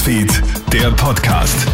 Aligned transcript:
Newsfeed, 0.00 0.42
der 0.72 0.90
Podcast. 0.92 1.68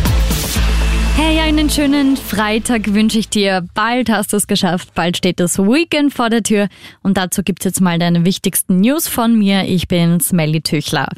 Hey, 1.15 1.39
einen 1.39 1.71
schönen 1.71 2.17
Freitag 2.17 2.93
wünsche 2.93 3.21
ich 3.21 3.29
dir. 3.29 3.65
Bald 3.75 4.11
hast 4.11 4.33
du 4.33 4.37
es 4.37 4.49
geschafft, 4.49 4.95
bald 4.97 5.17
steht 5.17 5.39
das 5.39 5.61
Weekend 5.61 6.13
vor 6.13 6.29
der 6.29 6.43
Tür 6.43 6.67
und 7.05 7.17
dazu 7.17 7.45
gibt's 7.45 7.65
jetzt 7.65 7.81
mal 7.81 8.01
deine 8.01 8.25
wichtigsten 8.25 8.81
News 8.81 9.07
von 9.07 9.39
mir. 9.39 9.69
Ich 9.69 9.87
bin 9.87 10.19
Smelly 10.19 10.61
Tüchler. 10.61 11.09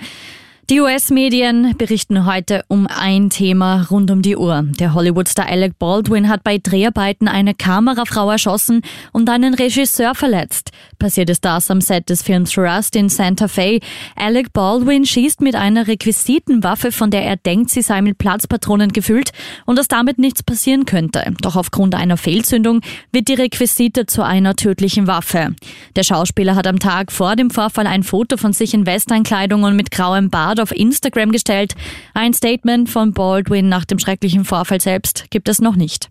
Die 0.70 0.82
US-Medien 0.82 1.74
berichten 1.78 2.26
heute 2.26 2.62
um 2.68 2.86
ein 2.88 3.30
Thema 3.30 3.86
rund 3.90 4.10
um 4.10 4.20
die 4.20 4.36
Uhr. 4.36 4.66
Der 4.78 4.92
Hollywood-Star 4.92 5.48
Alec 5.48 5.78
Baldwin 5.78 6.28
hat 6.28 6.44
bei 6.44 6.58
Dreharbeiten 6.58 7.26
eine 7.26 7.54
Kamerafrau 7.54 8.30
erschossen 8.30 8.82
und 9.12 9.30
einen 9.30 9.54
Regisseur 9.54 10.14
verletzt. 10.14 10.72
Passiert 10.98 11.30
ist 11.30 11.46
das 11.46 11.70
am 11.70 11.80
Set 11.80 12.10
des 12.10 12.22
Films 12.22 12.58
Rust 12.58 12.96
in 12.96 13.08
Santa 13.08 13.48
Fe. 13.48 13.80
Alec 14.14 14.52
Baldwin 14.52 15.06
schießt 15.06 15.40
mit 15.40 15.54
einer 15.54 15.88
Requisitenwaffe, 15.88 16.92
von 16.92 17.10
der 17.10 17.22
er 17.22 17.36
denkt, 17.36 17.70
sie 17.70 17.80
sei 17.80 18.02
mit 18.02 18.18
Platzpatronen 18.18 18.92
gefüllt 18.92 19.30
und 19.64 19.78
dass 19.78 19.88
damit 19.88 20.18
nichts 20.18 20.42
passieren 20.42 20.84
könnte. 20.84 21.32
Doch 21.40 21.56
aufgrund 21.56 21.94
einer 21.94 22.18
Fehlzündung 22.18 22.82
wird 23.10 23.28
die 23.28 23.34
Requisite 23.34 24.04
zu 24.04 24.22
einer 24.22 24.54
tödlichen 24.54 25.06
Waffe. 25.06 25.54
Der 25.96 26.02
Schauspieler 26.02 26.56
hat 26.56 26.66
am 26.66 26.78
Tag 26.78 27.10
vor 27.10 27.36
dem 27.36 27.48
Vorfall 27.48 27.86
ein 27.86 28.02
Foto 28.02 28.36
von 28.36 28.52
sich 28.52 28.74
in 28.74 28.84
Westernkleidung 28.84 29.62
und 29.62 29.74
mit 29.74 29.90
grauem 29.90 30.28
Bart 30.28 30.57
Zitat 30.58 30.60
auf 30.60 30.72
Instagram 30.72 31.32
gestellt. 31.32 31.74
Ein 32.14 32.34
Statement 32.34 32.90
von 32.90 33.12
Baldwin 33.12 33.68
nach 33.68 33.84
dem 33.84 33.98
schrecklichen 33.98 34.44
Vorfall 34.44 34.80
selbst 34.80 35.26
gibt 35.30 35.48
es 35.48 35.60
noch 35.60 35.76
nicht. 35.76 36.08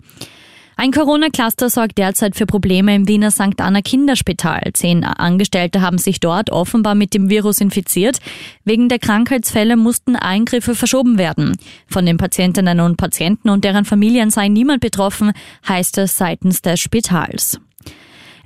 Ein 0.79 0.91
Corona-Cluster 0.91 1.71
sorgt 1.71 1.97
derzeit 1.97 2.35
für 2.35 2.45
Probleme 2.45 2.93
im 2.93 3.07
Wiener 3.07 3.31
St. 3.31 3.59
Anna 3.59 3.81
Kinderspital. 3.81 4.61
Zehn 4.73 5.03
Angestellte 5.03 5.81
haben 5.81 5.97
sich 5.97 6.19
dort 6.19 6.51
offenbar 6.51 6.93
mit 6.93 7.15
dem 7.15 7.29
Virus 7.29 7.61
infiziert. 7.61 8.19
Wegen 8.63 8.87
der 8.87 8.99
Krankheitsfälle 8.99 9.75
mussten 9.75 10.15
Eingriffe 10.15 10.75
verschoben 10.75 11.17
werden. 11.17 11.57
Von 11.87 12.05
den 12.05 12.17
Patientinnen 12.17 12.79
und 12.79 12.97
Patienten 12.97 13.49
und 13.49 13.63
deren 13.63 13.85
Familien 13.85 14.29
sei 14.29 14.49
niemand 14.49 14.81
betroffen, 14.81 15.31
heißt 15.67 15.97
es 15.97 16.15
seitens 16.15 16.61
des 16.61 16.79
Spitals. 16.79 17.59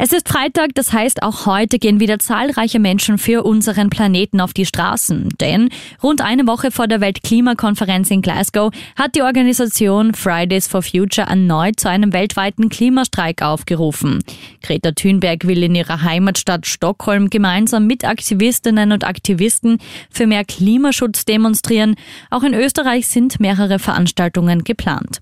Es 0.04 0.14
ist 0.14 0.28
Freitag, 0.30 0.74
das 0.74 0.94
heißt 0.94 1.22
auch 1.22 1.46
heute 1.46 1.78
gehen 1.78 2.00
wieder 2.00 2.18
zahlreiche 2.18 2.80
Menschen 2.80 3.20
für 3.20 3.44
unseren 3.44 3.92
Planeten 3.92 4.42
auf 4.42 4.52
die 4.52 4.66
Straßen. 4.66 5.30
Denn 5.40 5.70
rund 6.02 6.22
eine 6.22 6.48
Woche 6.48 6.72
vor 6.72 6.88
der 6.88 7.02
Weltklimakonferenz 7.02 8.10
in 8.10 8.24
Glasgow 8.24 8.74
hat 8.96 9.14
die 9.14 9.22
Organisation 9.22 10.16
Fridays 10.16 10.68
for 10.68 10.82
Future 10.82 11.28
erneut 11.28 11.80
zu 11.80 11.88
einem 11.88 12.14
weltweiten 12.14 12.70
Klimastreik 12.70 13.44
aufgerufen. 13.44 14.24
Greta 14.64 14.92
Thunberg 14.94 15.46
will 15.46 15.62
in 15.62 15.76
ihrer 15.76 16.02
Heimatstadt 16.02 16.66
Stockholm 16.66 17.30
gemeinsam 17.30 17.86
mit 17.86 18.04
Aktivistinnen 18.04 18.94
und 18.94 19.04
Aktivisten 19.04 19.78
für 20.10 20.26
mehr 20.26 20.46
Klimaschutz 20.46 21.26
demonstrieren. 21.26 21.94
Auch 22.32 22.42
in 22.42 22.56
Österreich 22.56 23.08
sind 23.08 23.40
mehrere 23.40 23.78
Veranstaltungen 23.78 24.64
geplant. 24.64 25.20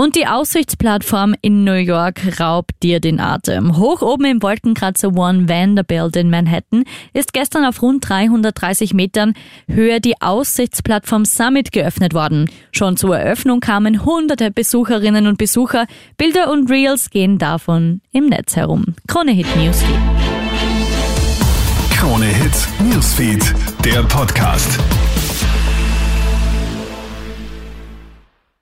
Und 0.00 0.16
die 0.16 0.26
Aussichtsplattform 0.26 1.34
in 1.42 1.62
New 1.62 1.74
York 1.74 2.40
raubt 2.40 2.72
dir 2.82 3.00
den 3.00 3.20
Atem. 3.20 3.76
Hoch 3.76 4.00
oben 4.00 4.24
im 4.24 4.42
Wolkenkratzer 4.42 5.08
One 5.14 5.46
Vanderbilt 5.46 6.16
in 6.16 6.30
Manhattan 6.30 6.84
ist 7.12 7.34
gestern 7.34 7.66
auf 7.66 7.82
rund 7.82 8.08
330 8.08 8.94
Metern 8.94 9.34
Höhe 9.68 10.00
die 10.00 10.18
Aussichtsplattform 10.22 11.26
Summit 11.26 11.70
geöffnet 11.70 12.14
worden. 12.14 12.48
Schon 12.72 12.96
zur 12.96 13.18
Eröffnung 13.18 13.60
kamen 13.60 14.06
hunderte 14.06 14.50
Besucherinnen 14.50 15.26
und 15.26 15.36
Besucher. 15.36 15.84
Bilder 16.16 16.50
und 16.50 16.70
Reels 16.70 17.10
gehen 17.10 17.36
davon 17.36 18.00
im 18.10 18.30
Netz 18.30 18.56
herum. 18.56 18.94
Krone 19.06 19.32
Hit 19.32 19.54
Newsfeed. 19.54 19.98
Krone 21.90 22.24
Hit 22.24 22.68
Newsfeed, 22.90 23.54
der 23.84 24.02
Podcast. 24.04 24.78